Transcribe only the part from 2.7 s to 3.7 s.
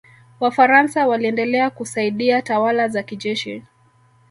za kijeshi